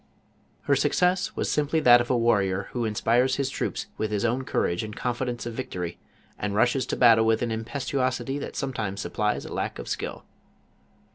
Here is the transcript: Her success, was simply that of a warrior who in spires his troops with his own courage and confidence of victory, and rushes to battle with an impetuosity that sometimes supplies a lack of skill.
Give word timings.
Her 0.63 0.75
success, 0.75 1.35
was 1.35 1.51
simply 1.51 1.79
that 1.81 2.01
of 2.01 2.09
a 2.09 2.17
warrior 2.17 2.69
who 2.71 2.85
in 2.85 2.95
spires 2.95 3.35
his 3.35 3.51
troops 3.51 3.85
with 3.99 4.09
his 4.09 4.25
own 4.25 4.45
courage 4.45 4.83
and 4.83 4.95
confidence 4.95 5.45
of 5.45 5.53
victory, 5.53 5.99
and 6.39 6.55
rushes 6.55 6.87
to 6.87 6.95
battle 6.95 7.23
with 7.23 7.43
an 7.43 7.51
impetuosity 7.51 8.39
that 8.39 8.55
sometimes 8.55 8.99
supplies 9.01 9.45
a 9.45 9.53
lack 9.53 9.77
of 9.77 9.87
skill. 9.87 10.25